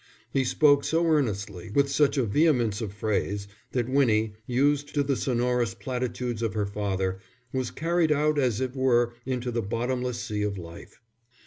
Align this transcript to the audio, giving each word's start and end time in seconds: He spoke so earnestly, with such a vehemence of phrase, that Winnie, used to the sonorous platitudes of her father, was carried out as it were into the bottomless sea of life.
He 0.31 0.43
spoke 0.43 0.83
so 0.83 1.05
earnestly, 1.05 1.69
with 1.75 1.87
such 1.87 2.17
a 2.17 2.23
vehemence 2.25 2.81
of 2.81 2.91
phrase, 2.91 3.47
that 3.73 3.87
Winnie, 3.87 4.33
used 4.47 4.95
to 4.95 5.03
the 5.03 5.15
sonorous 5.15 5.75
platitudes 5.75 6.41
of 6.41 6.55
her 6.55 6.65
father, 6.65 7.19
was 7.53 7.69
carried 7.69 8.11
out 8.11 8.39
as 8.39 8.59
it 8.59 8.75
were 8.75 9.13
into 9.27 9.51
the 9.51 9.61
bottomless 9.61 10.17
sea 10.19 10.41
of 10.41 10.57
life. 10.57 10.99